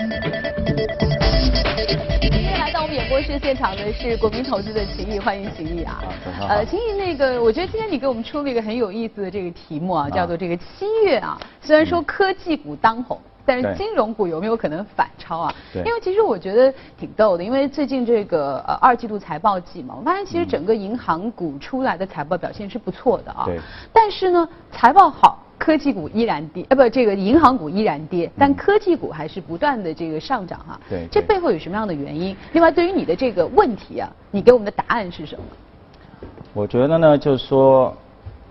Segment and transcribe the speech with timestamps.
[0.00, 0.08] 今
[2.30, 6.02] 天来到我们演播室现场的是国民投资的秦毅，欢迎秦毅啊。
[6.48, 13.20] 呃，秦毅，那个我觉得今天你给我们出了一个很有意思的这个题目啊，叫做这个七月啊，虽然说科技股当红。
[13.44, 15.52] 但是金融股有没有可能反超啊？
[15.74, 23.48] 因为其实我觉得挺逗的，因为最近这个呃二季度财报季嘛，我发现其实整个银行股出来的财报表现是不错的啊。
[23.92, 30.80] 但是呢，财报好，科技股依然跌，呃不，这个银行股依然跌，但科技股还是不断的这个上涨哈。
[30.88, 31.06] 对。
[31.12, 32.34] 这背后有什么样的原因？
[32.54, 35.44] 另外，对于你的这个问题啊，你给我们的答案是什么？
[36.54, 37.94] 我觉得呢，就是说。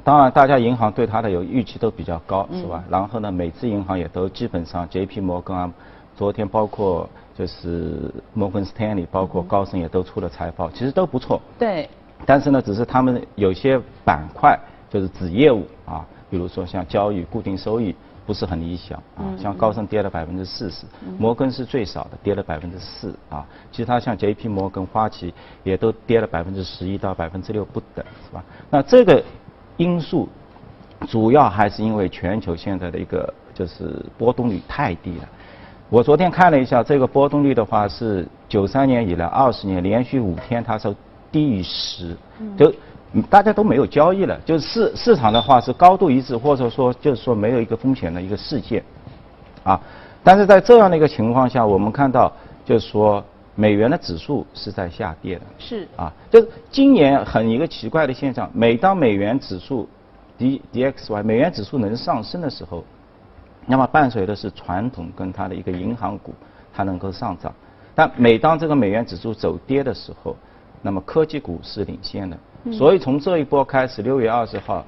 [0.01, 2.83] 当然，大家银行对它的有预期都比较高，是吧？
[2.89, 5.19] 然后呢，每次银行也都基本上，J.P.
[5.19, 5.71] 摩根啊，
[6.15, 11.39] 昨天包括就是摩根斯坦利，包括高盛也都出了财报，其实都不错。
[11.59, 11.87] 对。
[12.25, 14.57] 但是呢，只是他们有些板块
[14.89, 19.23] 就是子业务啊，比如说像交易、固定收益不是很理想啊。
[19.37, 20.85] 像高盛跌了百分之四十，
[21.17, 23.45] 摩根是最少的，跌了百分之四啊。
[23.71, 24.47] 其他像 J.P.
[24.47, 28.43] 摩根、花旗也都跌了百分之十一到百分之六不等，是吧？
[28.69, 29.23] 那这个。
[29.79, 30.27] 因素
[31.07, 35.29] 主要还是因为全球现在的一个就是波动率太低了。
[35.89, 40.93] 我昨天看了一下这个波动率的话，是九三年以来二十年连续五天它是
[41.31, 42.13] 低于十，
[42.57, 42.69] 就
[43.29, 48.83] 大家都没有交易了，就是市市场的话是高度一致，或者说就是说没有一个风险的一个事件
[49.63, 49.79] 啊。
[50.23, 52.31] 但是在这样的一个情况下，我们看到
[52.65, 53.23] 就是说。
[53.55, 59.85] 美元的指数是在下跌的，是啊，就是今年很一个奇怪的现象，每当美元指数
[60.37, 62.85] D D X Y 美元指数能上升的时候，
[63.65, 66.33] 那么伴随的是传统跟它的一个银行股
[66.73, 67.53] 它能够上涨，
[67.93, 70.33] 但每当这个美元指数走跌的时候，
[70.81, 72.37] 那么科技股是领先的，
[72.71, 74.85] 所以从这一波开始，六月二十号，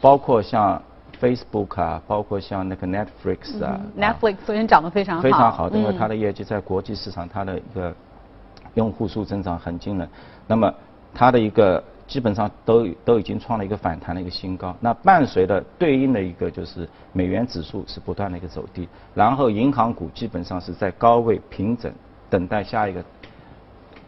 [0.00, 0.80] 包括像
[1.20, 7.94] Facebook 啊，包括像那个 Netflix 啊，Netflix 昨天涨得非常好，非常好，因为它的业绩在国际市场它的一个。
[8.74, 10.08] 用户数增长很惊人，
[10.48, 10.74] 那么
[11.14, 14.74] 它的一个基本上都都已经创了一个反弹的一个新高。
[14.80, 21.92] 那伴随的对应的一个就是美元指数是不断的一个走低，然后银行股基本上是在高位平整，
[22.28, 23.00] 等待下一个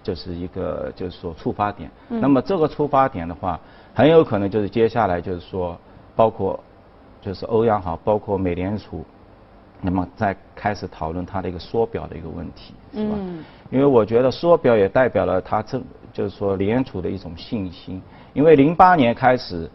[0.06, 1.90] 就是一个就是说触发点。
[2.08, 3.58] 那么这个触发点的话，
[3.92, 5.76] 很有可能就是接下来就是说
[6.14, 6.58] 包括
[7.20, 9.04] 就是欧央行，包括美联储。
[9.82, 13.14] 那么再开始讨论它的一个缩表的一个问题，是吧？
[13.70, 15.78] 因为我觉得缩表也代表了它这
[16.14, 18.00] 就是说联储的一种信心。
[18.32, 19.70] 因为零八年开始，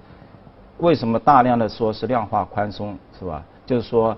[0.80, 3.44] 为什么大量的说是量化宽松，是吧？
[3.64, 4.18] 就是说，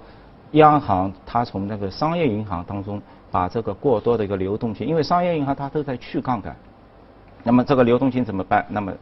[0.51, 3.01] 央行它从那个商业银行当中
[3.33, 6.55] 把这个过多的一个流动性，因为商业银行它都在去杠杆，
[7.43, 8.65] 那么这个流动性怎么办？
[8.69, 8.93] 那么。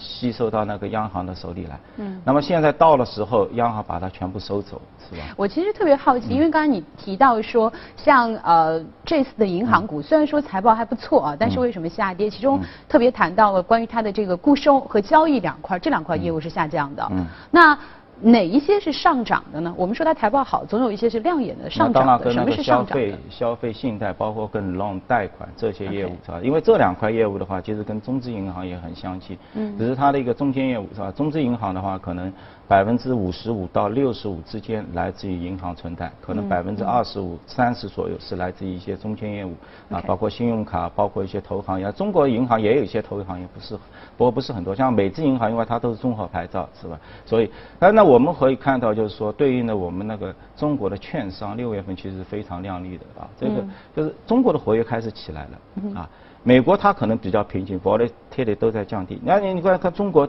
[0.00, 5.24] 吸收到那个央行的手里来，嗯，那么现在到了时候，央行把它全部收走，是吧？
[5.36, 12.30] 我其实特别好奇，因为刚才你提到说，像呃这次的银行股，虽然说财报还不错啊，但是为什么下跌？
[12.30, 17.04] 其中特别谈到了关于它的这个固收和交易两块，这两块业务是下降的。
[17.10, 17.76] 嗯，那。
[18.20, 19.72] 哪一些是上涨的呢？
[19.76, 22.30] 我们说它财报好，总有一些是亮眼的上涨的。
[22.32, 22.62] 什么是？
[22.62, 26.40] 消费、消费信贷，包括跟 loan 贷款这些业务是吧？
[26.42, 29.38] 因为这两块业务的话，其实跟中资银行也很相近。
[29.54, 29.78] 嗯。
[29.78, 31.12] 只是它的一个中间业务是吧？
[31.12, 32.32] 中资银行的话，可能
[32.66, 39.54] 百分之五十五到六十五之间来自于银行存贷，可能百分之二十五、三十左右是来自于一些中间业务
[39.90, 41.90] 啊，包括信用卡，包括一些投行业。
[41.92, 43.76] 中国银行也有一些投行也，不是，
[44.16, 44.74] 不过不是很多。
[44.74, 46.98] 像美资银行，因为它都是综合牌照是吧？
[47.24, 47.48] 所以，
[47.78, 48.07] 那那。
[48.08, 53.28] 我们可以看到，就是说，对应的我们那个中国的券商，六月份其实非常亮丽的啊。
[53.38, 53.62] 这个
[53.94, 56.08] 就是中国的活跃开始起来了啊。
[56.42, 59.20] 美国它可能比较平静，博雷特里都在降低。
[59.22, 60.26] 那你你看看中国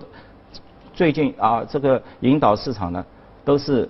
[0.93, 3.05] 最近啊，这个引导市场呢，
[3.45, 3.87] 都是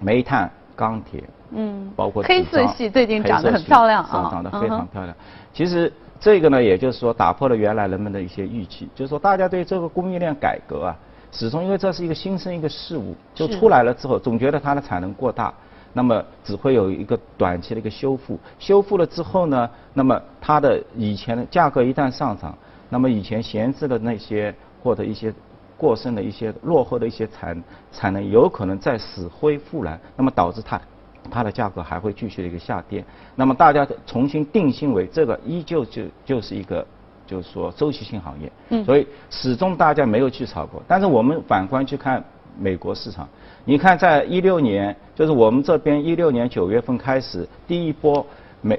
[0.00, 5.14] 煤炭、钢铁，嗯，包括黑色系最近涨得很漂亮啊，涨得非常漂亮。
[5.52, 10.96] 其实这个呢，也就是说打破了原来人们的一些预期，就是说大家对这个供应链改革啊。
[11.32, 15.52] 始终因为这是一个新生一个事物，就出来了之后，总觉得它的产能过大，
[15.94, 18.38] 那么只会有一个短期的一个修复。
[18.58, 22.56] 修复了之后呢，那么它的以前的价格一旦上涨，
[22.90, 25.32] 那么以前闲置的那些或者一些
[25.78, 30.78] 过剩的一些落后的一些产产能，有可能再死灰复燃，那么导致它
[31.30, 33.02] 它的价格还会继续的一个下跌。
[33.34, 36.86] 那么大家重新定性为这个依旧就就是一个。
[37.32, 40.82] 就是说周期性行业，嗯，所以始终大家没有去炒过。
[40.86, 42.22] 但是我们反观去看
[42.58, 43.26] 美国市场，
[43.64, 48.24] 你看在一六年，就是我们这边一六年九月份开始第一波
[48.60, 48.78] 美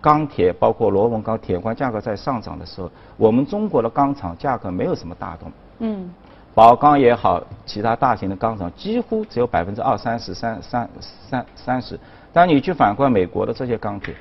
[0.00, 5.50] 钢铁，包括螺纹钢、铁矿价格在上涨的时候，我们中国的钢厂价格没有什么大动，
[5.80, 6.08] 嗯，
[6.54, 10.88] 宝钢也好，其他大型的钢厂几乎只有百分之二三十、三三
[11.28, 11.98] 三三十。
[12.32, 14.14] 但你去反观美国的这些钢铁。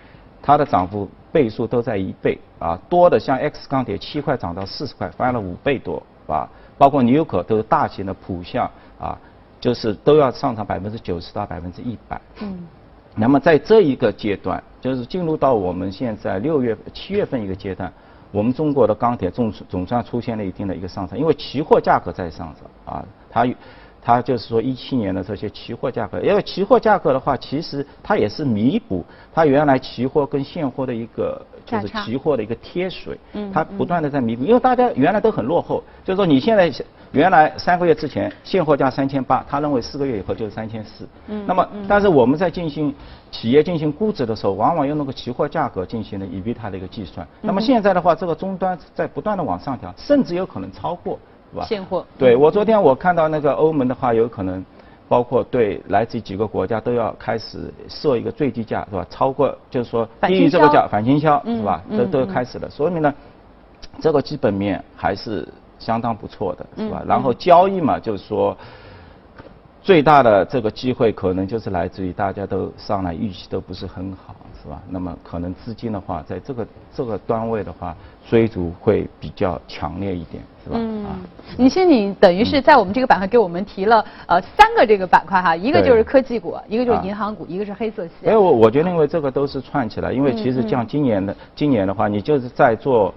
[0.48, 6.48] 它的涨幅倍数都在一倍啊，多的像 X 钢铁七块涨到四十块，翻了五倍多啊，
[6.78, 9.20] 包括纽可都是大型的普项啊，
[9.60, 12.22] 就是都要上涨百分之九十到百分之一百。
[12.40, 12.66] 嗯。
[13.14, 17.92] 那么在这一个阶段，就是进入到我们现在六月七月份一个阶段，
[18.32, 23.46] 我们中国的钢铁总总算出现了一定的一个上涨，因为期货价格在上涨啊，它
[24.07, 33.19] 它就是说一七年的这些期货价格，因为期货价格的话，其实它也是弥补它原来期货跟现货的一个就是期货的一个贴水，
[33.54, 36.71] 它不断的在弥补，因为大家原来都很落后，就是说你现在。
[37.13, 41.07] 原来三个月之前现货价三千八，他认为四个月以后就是三千四。
[41.27, 41.42] 嗯。
[41.48, 42.94] 那么，但是我们在进行
[43.31, 47.25] 企业进行估值的时候，往往用那个期货价格进行了 ebita 的一个计算。
[47.42, 51.66] 那么现在的话，这个终端在不断的往上调，甚至有可能超过，是吧？
[51.68, 52.06] 现货。
[52.18, 54.64] 对我昨天我看到那个欧盟的话，有可能
[55.08, 59.06] 包括对来自几个国家都要开始设一个最低价，是吧？
[59.10, 61.82] 超过就是说低于这个价反倾销，是吧？
[61.98, 63.14] 都都开始了，说明呢，
[64.00, 65.48] 这个基本面还是。
[65.80, 67.04] 相当不错的是吧？
[67.08, 68.58] 然后交易嘛，就是说
[69.88, 74.81] 最大的这个机会可能就是来自于大家都上来预期都不是很好，是吧？
[74.89, 77.95] 那么可能资金的话，在这个这个段位的话，
[78.30, 80.75] 追逐会比较强烈一点，是吧？
[80.78, 81.06] 嗯。
[81.57, 88.12] 你先，你等于是在我们这个板块给我们提了呃三个这个板块哈，一个就是科技股，一个就是银行股，一个是黑色系。
[88.25, 93.13] 哎，我我觉得因为这个都是串起来，因为其实像今年的今年的话，你就是在做。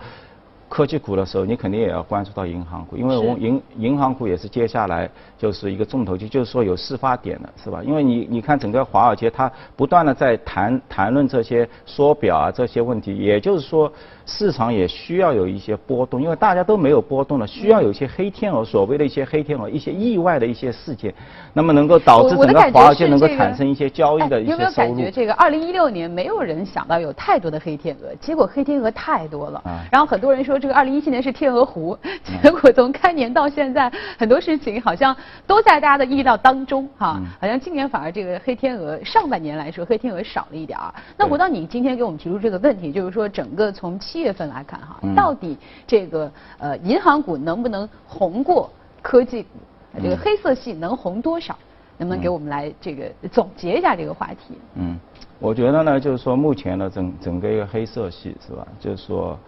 [0.70, 7.82] 科技股的时候，你肯定也要关注到银行股，因为我银银行股也是接下来就是一个重头戏，就是说有事发点的是吧？
[7.84, 13.92] 因为你你看整个华尔街，它不断的在谈谈论这些缩表啊这些问题，也就是说。
[14.26, 21.12] 市场也需要有一些波动，因为大家都没有波动了，需要有一些黑天鹅，所谓的一些黑天鹅，一些意外的一些事件，
[21.52, 24.52] 那么能够导致整个华尔街能够产生一些交易的一些收入。
[24.52, 29.60] 有没有感觉这个二零一六年没有人想到有太多的黑天鹅，结果黑天鹅太多了。
[29.90, 31.98] 然后很多人说这个二零一七年是天鹅湖，
[32.40, 35.14] 结果从开年到现在，很多事情好像
[35.44, 37.20] 都在大家的意料当中哈。
[37.40, 40.94] 好像今年反而这个黑天鹅上半年来说黑天鹅少了一点儿。
[41.16, 44.20] 那回到你今天给我们提出这个问题，就是说整个从七。
[44.20, 48.70] 月份来看哈，到底这个呃银行股能不能红过
[49.00, 49.48] 科技股？
[49.96, 51.56] 这个黑色系能红多少？
[51.96, 54.58] 能不能给我们来这个总结一下这个话题？
[54.74, 55.00] 嗯，
[55.38, 58.66] 我觉得呢，就是说目前呢整整个一个黑色系是吧？
[58.78, 59.38] 就是说，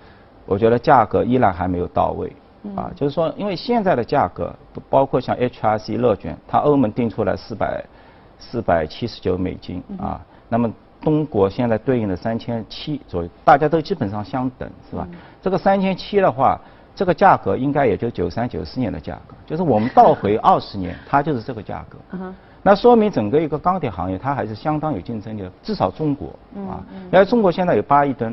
[0.47, 2.33] 我觉得价格依然还没有到位
[2.77, 2.91] 啊。
[2.95, 4.55] 就是说，因为现在的价格，
[4.89, 7.85] 包括像 HRC 乐卷，它欧盟定出来四百
[8.39, 10.73] 四百七十九美金啊，那么。
[11.03, 15.05] 中国现在对应的三千七左右，大家都基本上相等，是吧？
[15.43, 16.57] 这个三千七的话，
[16.95, 21.99] 这个价格应该也就九三九四年的价格，就是我们倒回 二十年，它就是这个价格。
[22.63, 26.29] 那说明整个一个钢铁行业它还是相当有竞争力的，至少中国
[26.71, 26.79] 啊，
[27.13, 28.33] 因为中国现在有八亿吨，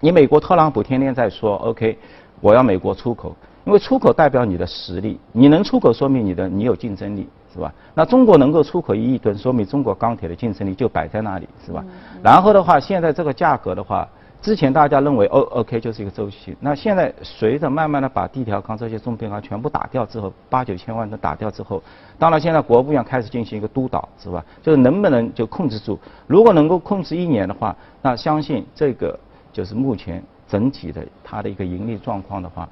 [0.00, 1.98] 你美国特朗普天天在说 OK，
[2.40, 3.34] 我要美国出口，
[3.64, 7.28] 因为出口代表你的实力，你能出口说明你的你有竞争力。
[7.50, 7.72] 是吧？
[7.94, 11.82] 那中国能够出口一亿吨，说明中国钢铁的竞争力就摆在那里，是吧？
[12.22, 14.06] 然后的话，现在这个价格的话，
[14.42, 21.82] 之前大家认为 O OK 就是一个周期，那现在随着慢慢的把地条钢这些重变钢全部打掉之后，八九千万吨打掉之后，
[22.18, 24.44] 当然现在国务院开始进行一个督导，是吧？
[24.62, 25.98] 就是能不能就控制住？
[26.26, 29.18] 如果能够控制一年的话，那相信这个
[29.58, 32.68] 就是目前整体的它的一个盈利状况的话。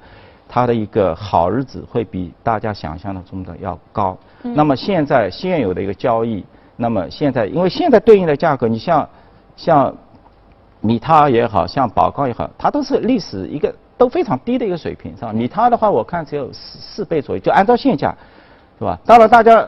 [0.49, 4.17] 它的一个好日子会比大家想象的中的要高。
[4.41, 6.41] 那么现在现有的一个交易，
[6.77, 9.09] 那么现在因为现在对应的价格，你像
[9.57, 9.93] 像
[10.79, 15.33] 米塔也好像宝钢也好，它都是历史一个都非常低的一个水平，是吧？
[15.33, 18.15] 米塔的话，我看只有四四倍左右，就按照现价，
[18.79, 18.97] 是吧？
[19.03, 19.67] 当然大家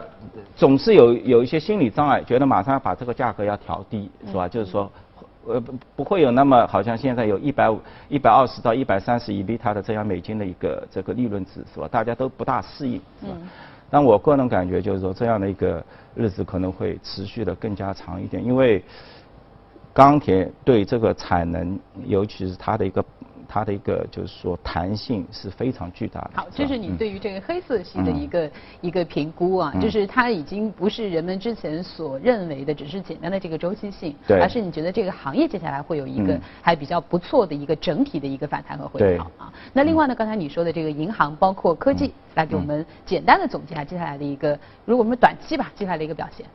[0.55, 4.47] 总是有有一些心理障碍，觉得马上要把这个价格要调低，是吧？
[4.47, 4.89] 就是说。
[5.45, 7.79] 呃不不会有那么好像现在有一百五
[8.09, 11.87] 一百二十到一百三十亿比它的这样美金的一个这个利润值是吧？
[11.89, 13.37] 大家都不大适应是吧？
[13.89, 15.83] 但我个人感觉就是说这样的一个
[16.15, 18.83] 日子可能会持续的更加长一点，因为
[19.93, 23.03] 钢铁对这个产能，尤其是它的一个。
[23.49, 26.31] 它的一个就是说弹性是非常巨大的。
[26.35, 39.51] 好，这是你对于这个黑色系的一个一个评估啊，就是它已经不是人们之前所认为的只是简单的这个周期性，而是你觉得这个行业接下来会有一个还比较不错的一个整体的一个反弹和回调啊。
[39.73, 46.45] 那另外呢，刚才你说的这个银行包括科技，来给我们简单的总结一下接下来的一个，如果我们短期吧，接下来的一个表现。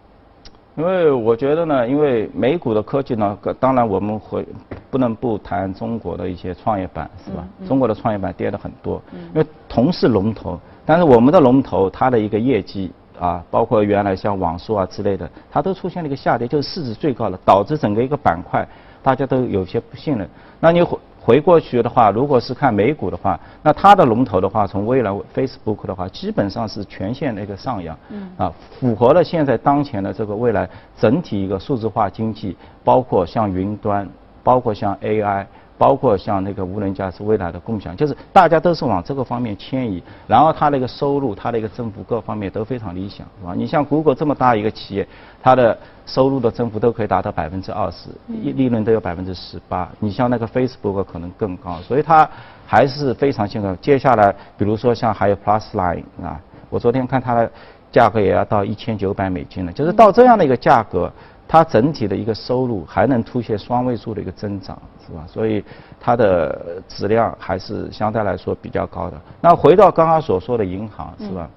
[0.76, 4.44] 因为我觉得呢，因为美股的科技呢，当然我们会
[4.90, 7.46] 不能不谈中国的一些创业板，是吧？
[7.66, 9.00] 中国的创业板跌了很多，
[9.34, 18.66] 因为同是龙头，但是我们的龙头它的一个业绩啊，包括原来像网速啊之类的，它都出现了一个下跌，就是市值最高的，导致整个一个板块
[19.00, 20.28] 大家都有些不信任。
[20.58, 20.82] 那你
[21.24, 32.54] 回回过去的话，如果是看美股的话，那它的龙头的话，从未来 Facebook 的话，基本上是全线的一个上扬，嗯，啊，符合了现在当前的这个未来整体一个数字化经济，
[32.84, 34.06] 包括像云端，
[34.42, 35.46] 包括像 AI。
[35.76, 43.54] 包括像那个无人驾驶未来的共享，就是大家都是往这个方面迁移，然后它那个收入、它的一个增幅各方面都非常理想，是吧？
[43.56, 45.06] 你像谷歌这么大一个企业，
[45.42, 45.76] 它的
[46.06, 49.90] 收入的增幅都可以达到百分之二十，利利润都有百分之十八。
[49.98, 52.28] 你像那个 Facebook 可能更高，所以它
[52.64, 53.76] 还是非常健康。
[53.80, 56.40] 接下来，比如说像还有 Plus Line 啊，
[56.70, 57.50] 我昨天看它的
[57.90, 61.12] 价格也要到一千九百美金了，就是到这样的一个价格。
[61.46, 65.24] 它整体的一个收入还能凸显双位数的一个增长，是吧？
[65.26, 65.62] 所以
[66.00, 69.20] 它的质量还是相对来说比较高的。
[69.40, 71.48] 那回到刚刚所说的银行，是吧？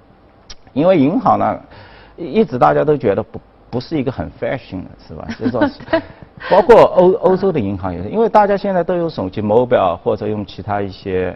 [0.73, 1.59] 因为银行呢，
[2.17, 3.39] 一直大家都觉得不
[3.69, 5.25] 不是一个很 fashion 的，是吧？
[5.39, 5.79] 就说是，
[6.51, 11.35] 包括欧欧洲的银行也是，因为大家现在都有手机 mobile 或者用其他一些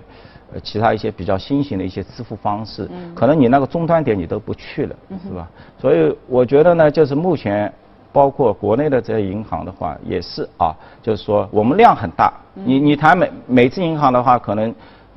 [0.53, 5.49] 呃其他一些比较新型的一些支付方式，可能你那个终端点你都不去了，是吧？
[5.79, 7.73] 所以我觉得呢，就是目前。
[8.13, 14.73] 包括国内的这些银行的话，也是啊，就是说我们量很大，你你谈每每次银行的话，可能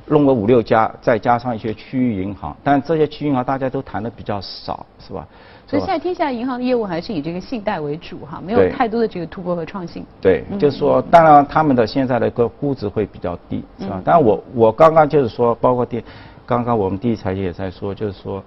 [0.07, 5.27] 弄个五六家，再加上一些区域银行，但这些区域银行大家都谈的比较少，是吧？
[5.67, 10.05] 所以现在天下，银行的业务还是以这个信贷为主哈，没有太多的这个突破和创新。
[10.21, 13.99] 对，就是说，当然他们的现在的一个估值会比较低，是吧？
[14.05, 16.03] 但我我刚刚就是说，包括第，
[16.45, 18.43] 刚刚我们第一财经也在说，就是说，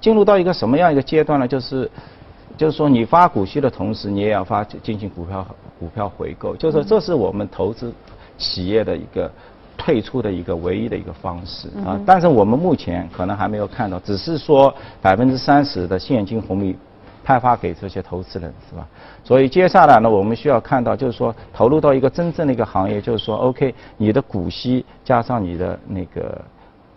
[0.00, 1.48] 进入到一个什么样一个阶段呢？
[1.48, 1.90] 就是。
[2.56, 5.46] 就是说，你发股息的同时，你也要发进行股票
[5.78, 6.56] 股票回购。
[6.56, 7.92] 就是说，这是我们投资
[8.38, 9.30] 企业的一个
[9.76, 12.00] 退出的一个唯一的一个方式啊。
[12.06, 16.74] 但是我们目前可能还没有看到，只是说百分之三十的现金红利
[17.22, 18.88] 派发给这些投资人，是吧？
[19.22, 26.40] 所以接下来呢，我们需要看到，就是说投入到一个真正的一个行业，就是说，OK，你的股息加上你的那个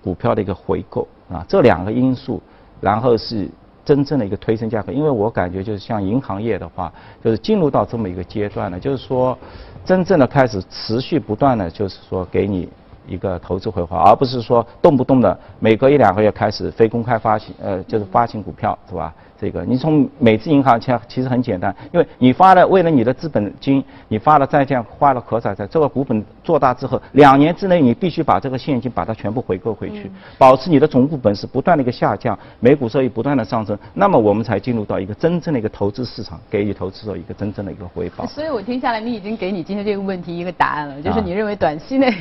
[0.01, 2.41] 股票的一个回购啊，这两个因素，
[2.79, 3.49] 然后是。
[3.89, 6.93] 真正的一个推升价格，因为我感觉就是像银行业的话，
[7.23, 9.35] 就是进入到这么一个阶段了，就是说，
[9.83, 12.69] 真正的开始持续不断的，就是说给你
[13.07, 19.11] 一个投资回报，而不是说动不动的每隔一两个月开始非公开发行，呃，就是发行股票，是吧？
[19.39, 38.25] 这个，你从每次银行其实其实很简单，因为你发了为了你的资本金，你发了债券，花了可转债，这个股本做大之后，两年之内你必须把这个现金把它全部回购回去，保持你的总股本是不断的一个下降，每股收益不断的上升，那么我们才进入到一个真正的一个投资市场，给予投资者一个真正的一个回报。
[38.25, 42.13] 所以我听下来，你已经给你今天这个问题一个答案了，就是你认为短期内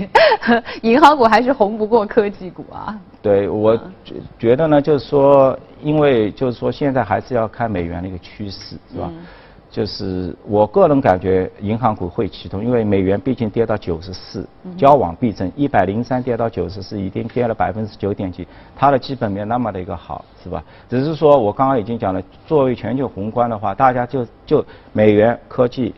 [0.83, 2.97] 银行股还是红不过科技股啊？
[3.21, 5.59] 对，我觉觉得呢，就是说。
[5.81, 9.11] 因为就是说，现在还是要看美元的一个趋势，是吧？
[9.71, 14.47] 就是我个人感觉，银行股会启动，因为美元毕竟跌到九十四，
[14.77, 20.63] 交往必争，一百零三跌到九十四，已经跌了百分之九点几，它的基本面那么的一个好，是吧？
[20.89, 25.95] 只是说我刚刚已经讲了，作为全球宏观的话，大家就就美元科技。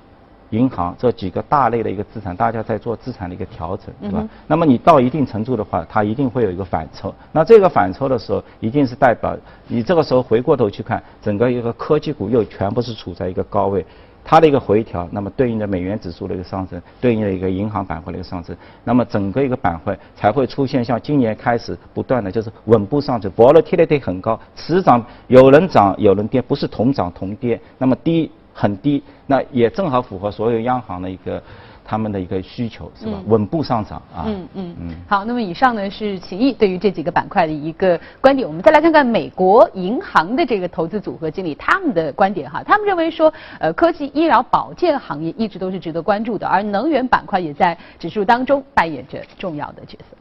[0.51, 4.27] 银行这几个大类的一个资产，大家在做资产的一个调整，对吧？
[4.47, 7.15] 那么你到一定程度的话，它一定会有一个反抽。
[7.33, 9.37] 那这个反抽的时候，一定是代表
[9.69, 13.87] 你这个时候回过头去看，整个一个科技股又全部是处在一个高位，
[14.25, 28.31] 它的一个回调，那么对应的美元指数的一个上升，对应的一个银行板块的一个上升，那么整个一个板块才会出现像今年开始不断的就是稳步上涨，volatility 很高，持涨有人涨有人跌，不是同涨同跌，那么低。
[28.53, 31.43] 很低，那也正好符合所有央行的一个
[31.85, 33.21] 他们的一个需求，是吧？
[33.27, 34.25] 稳步上涨啊。
[34.27, 34.95] 嗯嗯嗯。
[35.09, 38.47] 好，那么以上呢是秦毅对于这几个板块的一个观点。
[38.47, 42.63] 我们再来看看美国银行的这个投资组合经理他们的观点哈。
[42.63, 50.17] 他们认为说，呃，科技、医疗保健行业一直都是值得关注的，而能源板块也在指数当中扮演着重要的角色。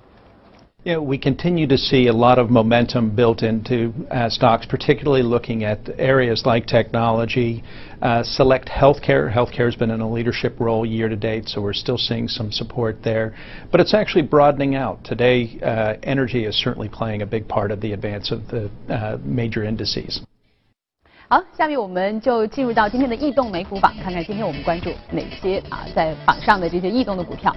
[0.85, 5.65] Yeah, we continue to see a lot of momentum built into uh, stocks, particularly looking
[5.65, 7.65] at areas like technology,
[8.03, 9.33] uh, select healthcare.
[9.33, 12.53] Healthcare has been in a leadership role year to date, so we're still seeing some
[12.53, 13.33] support there.
[13.73, 15.03] But it's actually broadening out.
[15.05, 19.17] Today, uh, energy is certainly playing a big part of the advance of the uh,
[19.25, 20.21] major indices.
[21.29, 27.57] 好，下面我们就进入到今天的异动美股榜，看看今天我们关注哪些啊在榜上的这些异动的股票。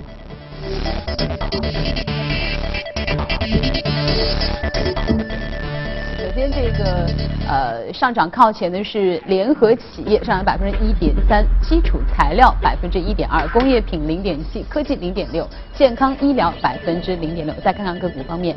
[6.19, 7.07] 首先，这个
[7.49, 17.55] 呃上涨靠前的是联合企业，上涨百分之一点三；基础材料百分之一点二；工业品零点七；科技零点六；健康医疗百分之零点六。
[17.63, 18.57] 再看看个股方面。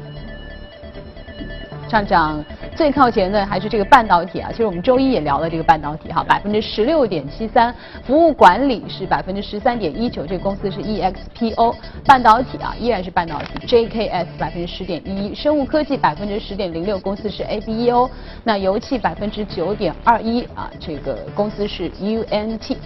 [1.87, 2.43] 上涨
[2.75, 4.49] 最靠前的还是这个半导体啊。
[4.51, 7.73] 其实我们周一也聊了这个半导体哈，百分之十六点七三，
[8.03, 11.75] 服务管理是百分之十三点一九，这个公司是 EXPO。
[12.05, 18.09] 半导体啊依然是半导体，JKS 百分之十点一一，生物科技百分之十点零六，公司是 ABEO。
[18.43, 22.77] 那油气百分之九点二一啊，这个公司是 UNT。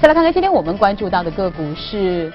[0.00, 2.32] 再来看看今天我们关注到的个股是。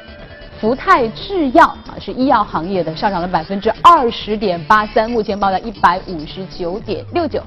[0.62, 7.42] 福泰制药啊，是医药行业的，上涨了百分之二十点八三，目前报在一百五十九点六九。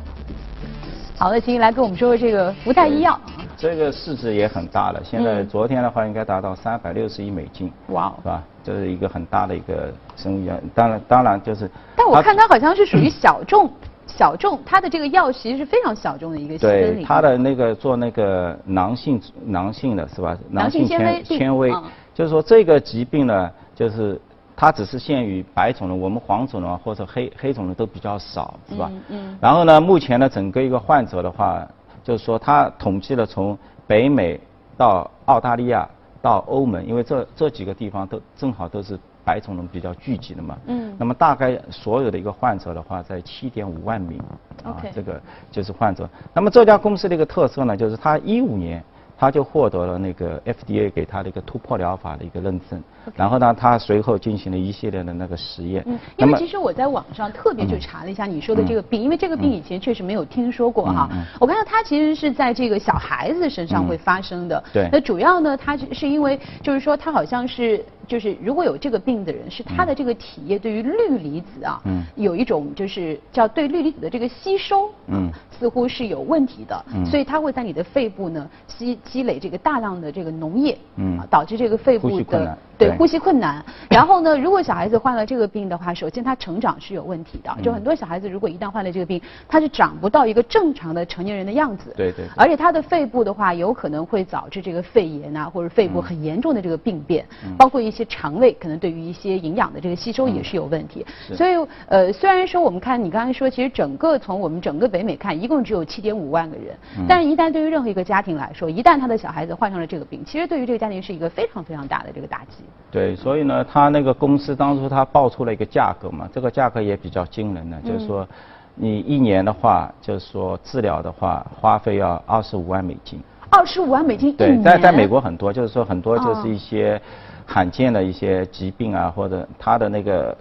[1.17, 3.17] 好的，请你来跟我们说说这个福泰医药。
[3.57, 7.71] 这个市值也很大了，现在昨天的话应该达到三百六十亿美金。
[7.91, 8.43] 哇，是吧？
[8.65, 11.71] 这是一个很大的一个生意啊，当然当然就是。
[11.95, 13.71] 但我看它好像是属于 小众，
[14.09, 16.59] 小众，它的这个药其实是非常小众的一个。
[16.59, 20.37] 对，它的那个做那个囊性囊性的是吧？
[20.51, 21.73] 囊性纤维纤维。
[22.15, 24.21] 就是说这个疾病呢，就是
[24.57, 28.89] 它只是限于白种人，我们黄种人或者黑黑种人都比较少，是吧？
[28.93, 29.39] 嗯嗯。
[29.41, 31.67] 然后呢，目前呢，整个一个患者的话，
[32.05, 34.41] 就是说他统计了从北美
[34.77, 35.89] 到澳大利亚
[36.23, 40.57] 到欧盟，因为这这几个地方都正好都是白种人比较聚集的嘛。
[40.67, 40.95] 嗯。
[40.97, 44.23] 那么大概所有的一个患者的话，在七点五万名。
[44.63, 46.09] 啊，这个就是患者。
[46.33, 48.83] 那么这家公司的一个特色呢，就是它一五年。
[49.17, 52.83] 他就获得了那个 FDA 给他的一个突破疗法的一个认证，
[53.15, 55.83] 然后呢，他随后进行了一系列的那个实验。
[55.87, 61.09] 嗯，因为其实我在网上特别去查了一下你说的这个病，因为这个病以前确实没有听说过哈。
[61.39, 64.63] 我看到它其实是在这个小孩子身上会发生的。
[64.73, 64.89] 对。
[64.93, 67.85] 那主要呢，它是因为就是说它好像是。
[68.07, 82.59] 就是如果有这个病的人，是他的这个体液对于氯离子啊，嗯有一种就是叫对氯离子的这个吸收，嗯似乎是有问题的，嗯所以他会在你的肺部呢积积累这个大量的这个脓液，嗯导致这个肺部的。
[82.77, 83.65] 对，呼吸困难。
[83.89, 87.57] 然后呢，如果小孩子患了这个病的话，首先他成长是有问题的。
[87.63, 91.95] 就很多小孩子如果一旦患了这个病，他是长不到一个正常的成年人的样子。
[91.97, 92.25] 对对。
[92.37, 97.25] 而且他的肺部的话，有可能会导致这个肺炎啊，或者肺部很严重的这个病变，
[97.57, 101.07] 包括一些肠胃可能对于一些营养的这个吸收也是有问题。
[101.33, 101.53] 所以
[101.87, 106.77] 呃，虽然说我们看你刚才说，其实整个从我们整个北美看，一共只有七点五万个人，
[107.09, 112.65] 但是一旦对于任何一个家庭来说，一旦他的小孩子患上了这个病，其实对于这个家庭是一个非常非常大的这个打击。
[112.91, 118.27] 对，所以呢，他那个公司当初他报出了一个价格嘛，这个价格也比较惊人的，就是说，
[118.75, 123.21] 你一年的话，就是说治疗的话，花费要二十五万美金。
[123.51, 127.01] 二十五万美金对，在在美国很多，就是说很多就是一些
[127.47, 130.37] 罕见的一些疾病啊，或者他的那个。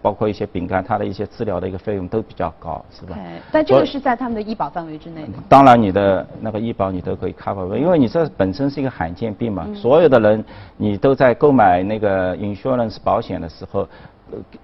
[0.00, 3.18] 包括一些饼干，它的一些治疗的一个费用都比较高，是吧？
[3.52, 5.32] 但这个是在他们的医保范围之内的。
[5.46, 10.42] 当然，你的那个医保你都可以 cover，因为你这本身是一个罕见病嘛，所有的人
[10.78, 13.86] 你都在购买那个 insurance 保险的时候。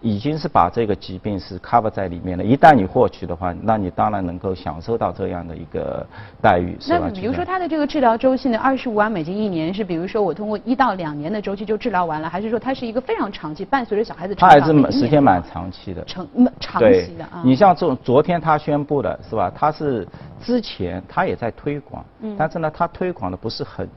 [0.01, 2.43] 已经是把这个疾病是 cover 在里面了。
[2.43, 6.05] 一旦你获取的话，那你当然能够享受到这样的一个
[6.41, 7.07] 待遇，是吧？
[7.07, 14.59] 那比如说它的这个治疗周期呢，二十五万美金一年，是比如说我通过一到两年的周期就治疗完了，还是说它是一个非常长期，伴随着小孩子成长？
[14.59, 16.03] 它还是时间蛮长期的。
[16.05, 16.27] 长
[16.59, 17.43] 长期的啊。
[17.45, 19.53] 你像这昨天他宣布的是吧？
[19.55, 20.09] 他是
[20.41, 23.89] 之前他也在推广，嗯但是呢，他推广的不是很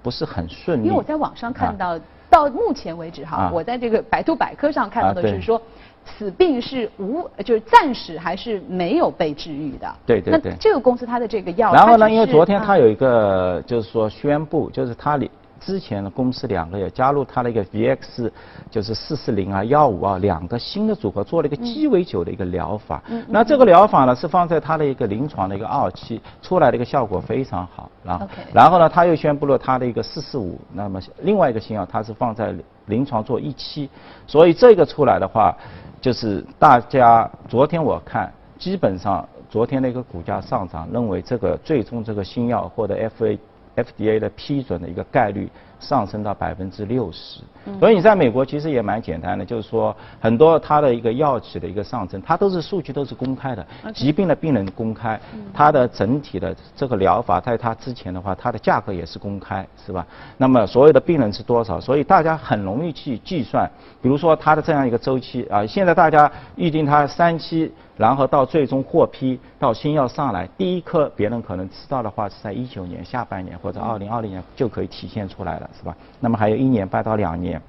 [0.00, 0.86] 不是很顺利。
[0.86, 1.98] 因为我在网上看到。
[2.30, 5.60] 到目前为止哈，我在这个百度百科上看到的是说，
[6.04, 9.94] 此病是无，就是暂时还是没有被治愈的。
[10.06, 10.52] 对对对。
[10.52, 15.30] 那这个公司它的这个药，然后呢，因为昨天它有一个就是说宣布，就是它里。
[15.60, 18.30] 之前的公司两个也加入它的一个 VX，
[18.70, 23.02] 就是四四零啊幺五啊两个新的组合做了一个鸡尾酒的一个疗法。
[23.26, 27.90] 那这个疗法呢是放在它的一个临床的一个二期出来的一个效果非常好。
[28.02, 32.54] 然后，然后呢他又宣布了它的一个四四五，那么另外一个新药它是放在
[32.86, 33.90] 临床做一期，
[34.26, 35.54] 所以这个出来的话，
[36.00, 43.38] 就是大家昨天我看基本上昨天的一个股价上涨，认为这个最终这个新药获得 FA。
[43.82, 45.48] FDA 的批准的一个概率
[45.80, 47.40] 上升到百分之六十，
[47.78, 55.18] 所以你在美国其实也蛮简单的，就是说很多它的一个药企的一个上升，它都是数据都是公开的，疾病的病人公开，
[55.54, 60.06] 它的整体的这个疗法在它之前的话，它的价格也是公开，是吧？
[60.36, 61.80] 那么所有的病人是多少？
[61.80, 63.70] 所以大家很容易去计算，
[64.02, 67.72] 比如说它的这样一个周期啊，现在大家预定它三期。
[67.98, 75.96] 然后到最终获批，到新药上来，第一颗别人可能吃到的话是在一九年下半年或者二零二零年就可以体现出来了，是吧？
[76.20, 77.60] 那么还有一年半到两年，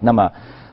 [0.00, 0.30] 那么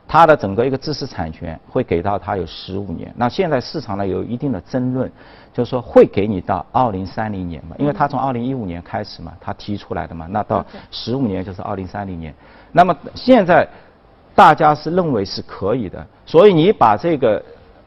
[0.07, 3.13] 它的整个一个知识产权会给到它有十五年。
[3.15, 5.11] 那现在市场呢有一定的争论，
[5.53, 7.75] 就是说会给你到二零三零年嘛？
[7.79, 12.33] 因为它从二零一五年开始嘛，它提出来的嘛，那到十五年就是二零三零年。
[12.71, 13.67] 那么现在
[14.35, 17.43] 大家是认为是可以的，所以你把这个。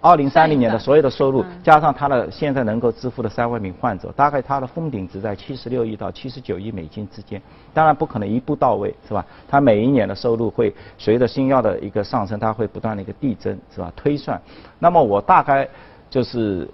[0.07, 7.43] 二零三零年的所有的收入嗯，加上他的现在能够支付的三万名患者，大概他的封顶值在七十六亿到七十九亿美金之间。
[7.75, 9.27] 当然不可能一步到位，是吧？
[9.49, 13.93] 他每一年的收入会随着新药的一个上升，它会不断的一个递增，是吧？
[13.97, 14.41] 推算。
[14.79, 15.69] 那么我大概
[16.09, 16.71] 就是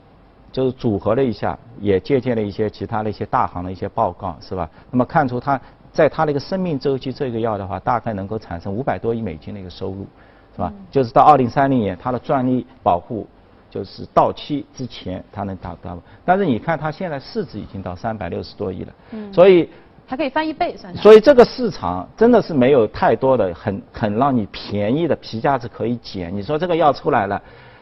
[0.52, 4.68] 就是组合了一下，也借鉴了一些其他的一些大行的一些报告，是吧？
[4.90, 5.58] 那么看出它
[5.90, 10.06] 在它的一个生命周期这个药的话，大概能够产生五百多亿美金的一个收入，
[10.54, 10.72] 是吧？
[10.90, 13.26] 就是到二零三零年，它的专利保护
[13.70, 15.98] 就是到期之前，它能达到。
[16.24, 19.68] 但是你看它现在市值已经到三百六十多亿了，嗯所以。
[20.04, 21.02] 还可以翻一倍，算下来。
[21.02, 26.34] 所以这个市场真的是没有太多的很很让你便宜的皮夹子可以捡。
[26.36, 27.40] 你说这个药出来了，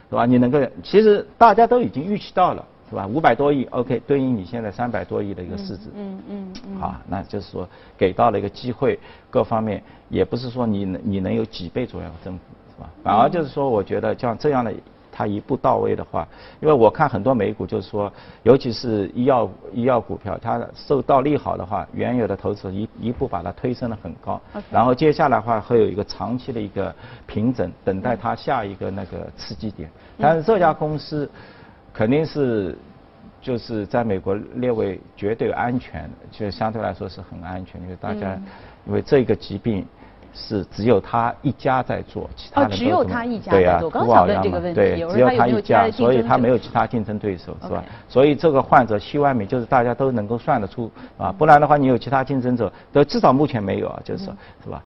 [0.08, 0.26] 是吧？
[0.26, 3.04] 你能够，其实大家都已经预期到了，是吧？
[3.04, 6.80] 五百多亿，OK，对应你现在三百多亿的一个市值，嗯嗯嗯。
[6.80, 8.96] 啊，那就是说给到了一个机会，
[9.28, 12.42] 各方面也不是说你能你能有几倍左右的增幅，
[13.02, 14.72] 反而就是说，我觉得像这样的。
[15.12, 16.26] 它一步到位的话，
[16.60, 18.10] 因为我看很多美股就是说，
[18.44, 24.40] 尤其是医药医药股票，它受到利好的话，原有的投资一一步把它推升得很高
[24.70, 26.94] 然后接下来的话会有一个长期的一个
[27.26, 29.90] 平整，等待它下一个那个刺激点。
[30.16, 31.28] 但是这家公司
[31.92, 32.78] 肯定是
[33.42, 38.42] 就是在美国列为绝对安全的，就相对来说是很安全，因为大家、嗯
[38.86, 39.84] 因为这个疾病。
[40.32, 47.82] 是只有他一家在做，其他人都哦只有是他一家对呀、在做刚古想问这个堡一样嘛问题我，说对只有他一家，所以他没有其他竞争对手，是吧？
[48.08, 54.78] 所以这个患者七万名就是大家都能够算得出啊，不然的话你有其他竞争者，都至少目前没有啊，就是说，是吧？